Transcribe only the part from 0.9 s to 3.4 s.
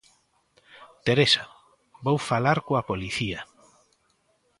Teresa, vou falar coa policía.